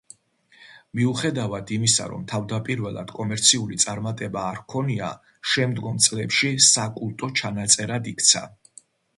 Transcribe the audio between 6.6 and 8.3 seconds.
საკულტო ჩანაწერად